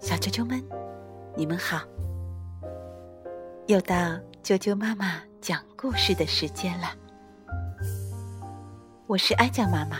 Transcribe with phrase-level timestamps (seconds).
[0.00, 0.62] 小啾啾们，
[1.36, 1.82] 你们好！
[3.66, 3.94] 又到
[4.42, 6.88] 啾啾妈妈讲故事的时间了。
[9.06, 9.98] 我是哀酱妈妈。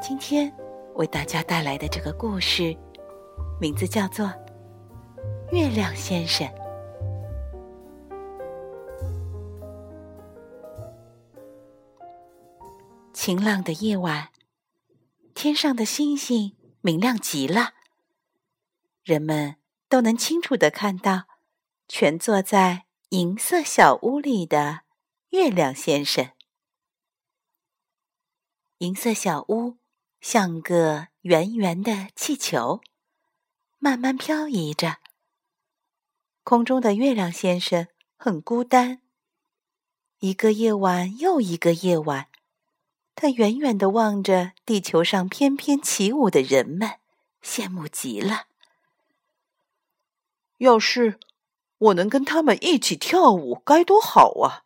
[0.00, 0.52] 今天
[0.94, 2.76] 为大家带来的这个故事，
[3.60, 4.26] 名字叫做
[5.50, 6.46] 《月亮先生》。
[13.12, 14.28] 晴朗的夜晚，
[15.40, 17.74] 天上的星星明亮极了。
[19.04, 19.54] 人们
[19.88, 21.28] 都能清楚的看到，
[21.86, 24.80] 全坐在银色小屋里的
[25.28, 26.32] 月亮先生。
[28.78, 29.76] 银色小屋
[30.20, 32.80] 像个圆圆的气球，
[33.78, 34.96] 慢慢漂移着。
[36.42, 39.02] 空中的月亮先生很孤单。
[40.18, 42.27] 一个夜晚又一个夜晚，
[43.20, 47.00] 他远远的望着地球上翩翩起舞的人们，
[47.42, 48.46] 羡慕极了。
[50.58, 51.18] 要是
[51.78, 54.62] 我能跟他们一起跳舞，该多好啊！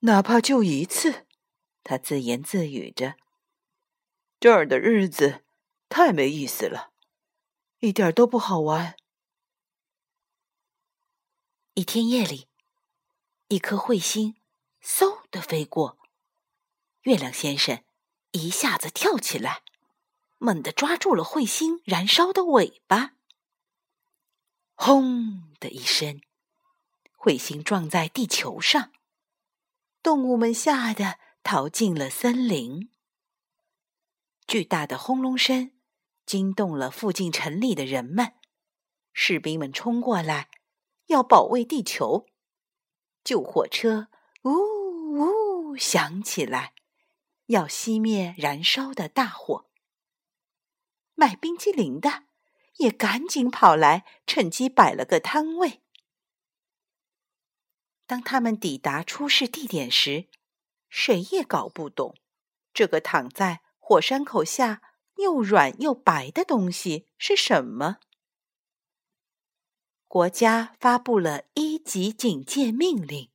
[0.00, 1.24] 哪怕就一次，
[1.82, 3.16] 他自言自语着。
[4.38, 5.42] 这儿的日子
[5.88, 6.90] 太没意思了，
[7.78, 8.94] 一点都不好玩。
[11.72, 12.46] 一天夜里，
[13.46, 14.36] 一颗彗星
[14.82, 15.96] 嗖的飞过，
[17.02, 17.82] 月亮先生
[18.32, 19.62] 一下子跳起来，
[20.38, 23.14] 猛地抓住了彗星燃烧的尾巴。
[24.74, 26.20] 轰的一声，
[27.16, 28.92] 彗星撞在地球上，
[30.02, 32.90] 动物们吓得逃进了森林。
[34.46, 35.72] 巨大的轰隆声
[36.24, 38.34] 惊动了附近城里的人们，
[39.12, 40.48] 士兵们冲过来
[41.06, 42.26] 要保卫地球，
[43.24, 44.08] 救火车
[44.42, 44.52] 呜
[45.12, 46.74] 呜响起来，
[47.48, 49.66] 要熄灭燃烧的大火。
[51.14, 52.28] 卖冰激凌的。
[52.78, 55.82] 也赶紧跑来，趁机摆了个摊位。
[58.06, 60.28] 当他们抵达出事地点时，
[60.88, 62.14] 谁也搞不懂
[62.72, 64.80] 这个躺在火山口下
[65.16, 67.98] 又软又白的东西是什么。
[70.06, 73.32] 国家发布了一级警戒命令，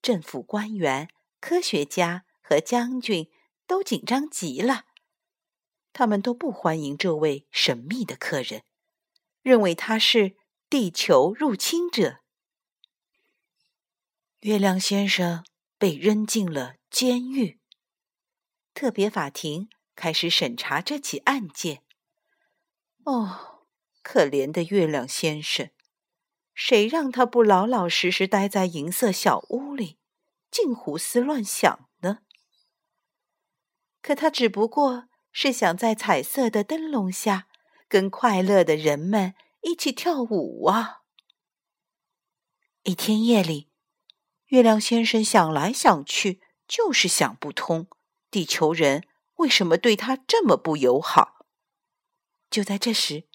[0.00, 1.08] 政府官员、
[1.40, 3.30] 科学家和将军
[3.64, 4.86] 都紧张极了。
[5.92, 8.64] 他们都不欢迎这位神秘的客人，
[9.40, 10.36] 认为他是
[10.68, 12.22] 地球入侵者。
[14.40, 15.44] 月亮先生
[15.78, 17.60] 被扔进了监狱。
[18.74, 21.84] 特别法庭开始审查这起案件。
[23.04, 23.66] 哦，
[24.02, 25.70] 可怜的月亮先生，
[26.52, 29.98] 谁让他不老老实实待在银色小屋里，
[30.50, 31.88] 净胡思乱想？
[34.00, 35.08] 可他只不过……
[35.32, 37.46] 是想在彩色的灯笼下，
[37.86, 41.02] 跟快乐的人们一起跳舞啊！
[42.82, 43.70] 一天夜里，
[44.46, 47.86] 月亮先生想来想去，就是想不通，
[48.28, 49.06] 地球人
[49.36, 51.46] 为什么对他这么不友好。
[52.50, 53.28] 就在这时，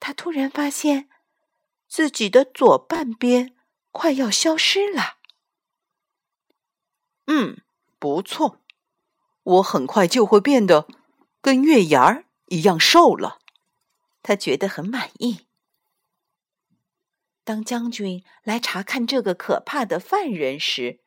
[0.00, 1.08] 他突然发现
[1.86, 3.54] 自己的左半边
[3.92, 5.18] 快要消失了。
[7.26, 7.62] 嗯，
[8.00, 8.63] 不错，
[9.44, 10.88] 我很快就会变得。
[11.40, 13.38] 跟月牙儿一样瘦了，
[14.22, 15.46] 他觉得很满意。
[17.44, 21.00] 当将军来查看这个可怕的犯人时，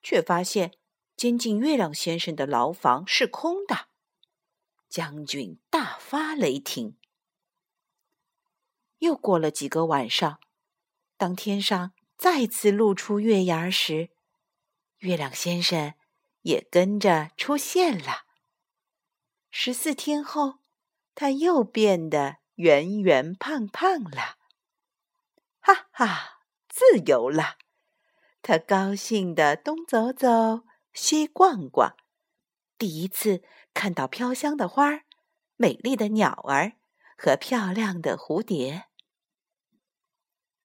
[0.00, 0.74] 却发现
[1.16, 3.88] 监禁月亮先生的牢房是空的。
[4.88, 6.96] 将军大发雷霆。
[8.98, 10.38] 又过了几个晚上，
[11.16, 14.10] 当天上再次露出月牙时，
[14.98, 15.94] 月亮先生
[16.44, 18.24] 也跟着出现了。
[19.50, 20.60] 十四天后，
[21.14, 24.36] 他又变得圆圆胖胖了。
[25.60, 27.56] 哈哈，自由了！
[28.42, 31.96] 他高兴的东走走，西逛逛，
[32.76, 35.04] 第一次看到飘香的花儿、
[35.56, 36.72] 美丽的鸟儿
[37.16, 38.84] 和漂亮的蝴蝶。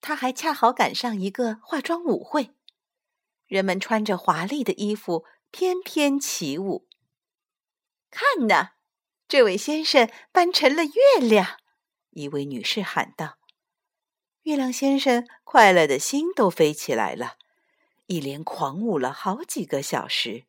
[0.02, 2.54] 他还恰好赶上一个化妆舞会，
[3.46, 6.88] 人们穿着华丽的衣服翩翩起舞。
[8.10, 8.72] 看呐！
[9.28, 11.60] 这位先生扮成了月亮，
[12.10, 13.38] 一位女士喊道
[14.42, 17.38] ：“月亮先生快乐的心都飞起来了，
[18.08, 20.46] 一连狂舞了好几个小时。”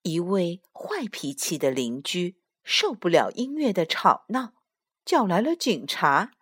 [0.00, 4.54] 一位坏脾气的邻居受不了音乐的吵闹，
[5.04, 6.32] 叫来了警察。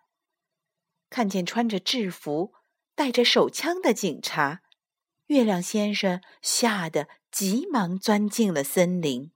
[1.09, 2.53] 看见穿着制服、
[2.95, 4.61] 带着手枪的警察，
[5.31, 9.31] 月亮先生吓得急忙钻进了森林。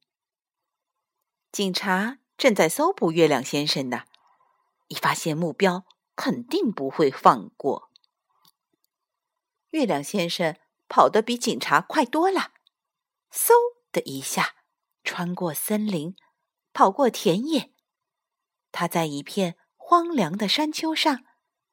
[1.53, 4.03] 警察正在搜捕月亮先生呢，
[4.89, 7.89] 一发现目标，肯定不会放过。
[9.69, 10.57] 月亮先生
[10.89, 12.51] 跑得比警察快多了，
[13.31, 13.53] 嗖
[13.94, 14.56] 的一下，
[15.01, 16.18] 穿过森林，
[16.74, 17.71] 跑过田野，
[18.74, 21.24] 他在一片荒凉的山丘上，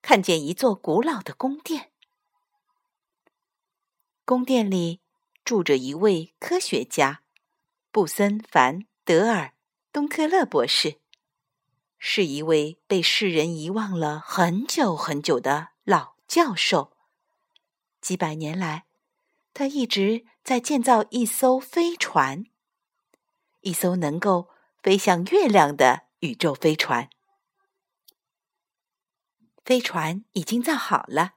[0.01, 1.92] 看见一座古老的宫殿。
[4.25, 5.01] 宫殿里
[5.45, 7.23] 住着一位科学家，
[7.91, 9.55] 布森·凡·德尔。
[9.93, 11.01] 东科勒博士
[11.99, 16.97] 是一位被世人遗忘了很久很久的老教授。
[18.01, 18.87] 几百年来，
[19.53, 22.47] 他一直在建造一艘飞船，
[23.61, 24.49] 一艘能够
[24.83, 27.11] 飞向月亮的宇宙飞船。
[29.63, 31.35] 飞船已经造好了，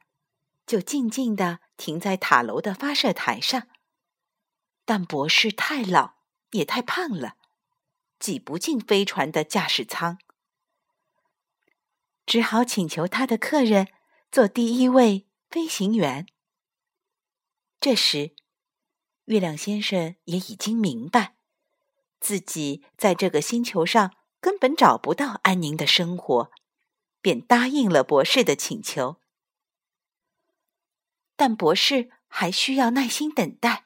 [0.65, 3.67] 就静静地停在塔楼的发射台上。
[4.85, 6.15] 但博士太老，
[6.51, 7.37] 也太胖了。
[8.17, 10.17] 挤不进飞船的驾驶舱，
[12.25, 13.89] 只好请求他的客人
[14.31, 16.25] 做第一位飞行员。
[17.79, 18.33] 这时，
[19.25, 21.35] 月亮先生也已经明白，
[22.19, 26.51] 自己在这个星球上根本找不到安宁的生活，
[27.21, 29.17] 便答应了博士的请求。
[31.35, 33.85] 但博士还需要耐心等待，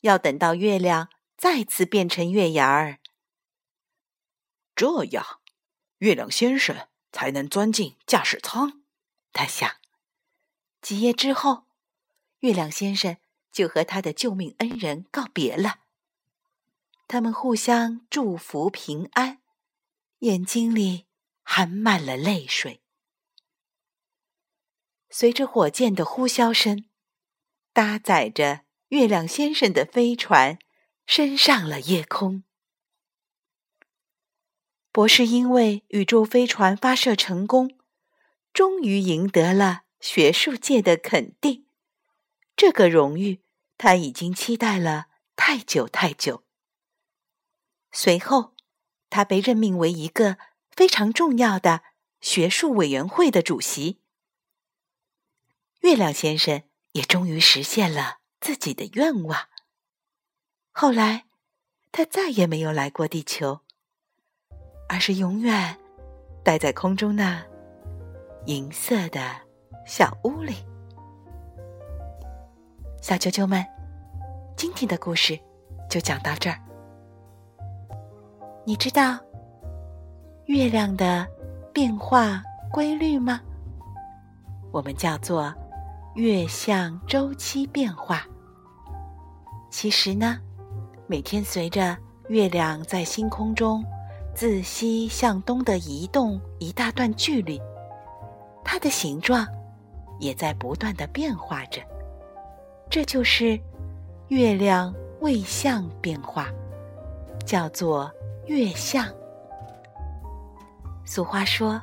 [0.00, 3.00] 要等到月亮再次变成月牙儿。
[4.74, 5.40] 这样，
[5.98, 8.82] 月亮先生才能钻进驾驶舱。
[9.32, 9.76] 他想，
[10.80, 11.66] 几夜之后，
[12.40, 13.16] 月亮先生
[13.50, 15.80] 就和他的救命恩人告别了。
[17.08, 19.40] 他们互相祝福平安，
[20.20, 21.06] 眼睛里
[21.42, 22.83] 含满了泪水。
[25.16, 26.86] 随着火箭的呼啸声，
[27.72, 30.58] 搭载着月亮先生的飞船
[31.06, 32.42] 升上了夜空。
[34.90, 37.78] 博士因为宇宙飞船发射成功，
[38.52, 41.64] 终于赢得了学术界的肯定。
[42.56, 43.40] 这个荣誉
[43.78, 45.06] 他已经期待了
[45.36, 46.42] 太久太久。
[47.92, 48.56] 随后，
[49.08, 50.38] 他被任命为一个
[50.72, 51.84] 非常重要的
[52.20, 54.00] 学术委员会的主席。
[55.84, 59.38] 月亮先生也终于实现了自己的愿望。
[60.72, 61.26] 后来，
[61.92, 63.60] 他再也没有来过地球。
[64.88, 65.76] 而是永远
[66.42, 67.44] 待在空中那
[68.46, 69.20] 银色的
[69.84, 70.54] 小屋里。
[73.02, 73.62] 小啾啾们，
[74.56, 75.38] 今天的故事
[75.90, 76.58] 就讲到这儿。
[78.64, 79.18] 你知道
[80.46, 81.28] 月亮的
[81.74, 82.42] 变化
[82.72, 83.38] 规律吗？
[84.72, 85.54] 我们叫做
[86.14, 88.26] 月相周期变化。
[89.70, 90.38] 其实呢，
[91.06, 91.96] 每天随着
[92.28, 93.84] 月亮在星空中。
[94.36, 97.62] 自西向东的移动一大段距离，
[98.64, 99.46] 它的形状
[100.18, 101.80] 也在不断的变化着。
[102.90, 103.56] 这就是
[104.26, 106.48] 月亮位相变化，
[107.46, 108.10] 叫做
[108.46, 109.06] 月相。
[111.04, 111.80] 俗话说：“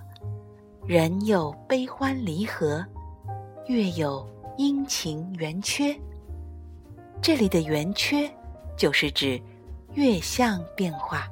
[0.86, 2.86] 人有悲欢离合，
[3.68, 4.28] 月有
[4.58, 5.96] 阴晴圆缺。”
[7.22, 8.30] 这里的圆缺
[8.76, 9.40] 就是指
[9.94, 11.28] 月相变化。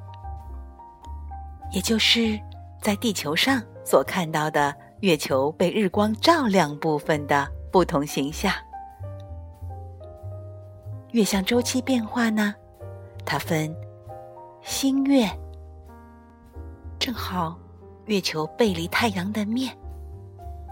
[1.72, 2.38] 也就是
[2.80, 8.52] 在地球上所看到的月球被日光照亮部分的不同形象。
[11.12, 12.54] 月相周期变化呢，
[13.24, 13.74] 它分
[14.62, 15.28] 新月，
[16.98, 17.58] 正好
[18.06, 19.76] 月球背离太阳的面，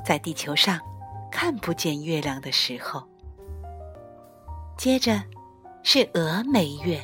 [0.04, 0.80] 在地球上
[1.40, 3.00] 看不见月亮的时候；
[4.76, 5.22] 接着
[5.84, 7.00] 是峨眉月，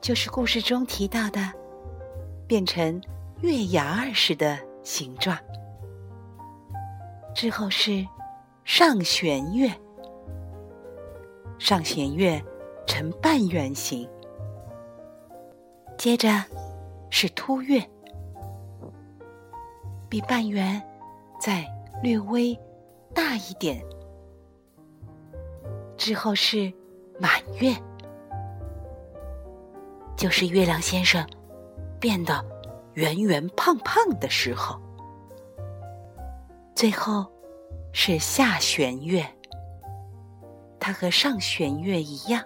[0.00, 1.38] 就是故事中提到的。
[2.46, 2.98] 变成
[3.42, 5.36] 月牙儿似的形状，
[7.34, 8.08] 之后是
[8.64, 9.70] 上弦月，
[11.58, 12.42] 上弦月
[12.86, 14.08] 呈半圆形，
[15.98, 16.42] 接着
[17.10, 17.86] 是凸月，
[20.08, 20.82] 比半圆
[21.38, 21.62] 再
[22.02, 22.58] 略微
[23.14, 23.84] 大一点，
[25.96, 26.72] 之后是
[27.18, 27.74] 满月，
[30.16, 31.26] 就是月亮先生。
[32.00, 32.42] 变得
[32.94, 34.80] 圆圆胖胖的时候，
[36.74, 37.26] 最后
[37.92, 39.22] 是下弦月。
[40.78, 42.42] 它和上弦月一样，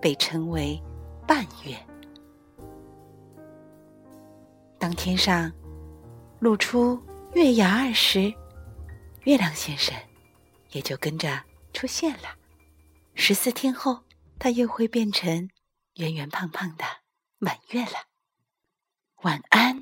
[0.00, 0.80] 被称为
[1.26, 1.76] 半月。
[4.78, 5.52] 当天上
[6.38, 6.96] 露出
[7.32, 8.32] 月牙儿时，
[9.24, 9.96] 月亮先生
[10.70, 12.36] 也就跟着出现了。
[13.14, 14.04] 十四天后，
[14.38, 15.48] 他又会变成
[15.94, 16.84] 圆圆胖胖的
[17.38, 18.08] 满月了。
[19.22, 19.73] 晚安。